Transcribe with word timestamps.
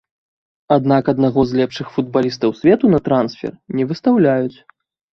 Аднак 0.75 1.11
аднаго 1.13 1.39
з 1.51 1.59
лепшых 1.61 1.93
футбалістаў 1.99 2.57
свету 2.63 2.93
на 2.97 3.05
трансфер 3.11 3.53
не 3.79 3.83
выстаўляюць. 3.93 4.57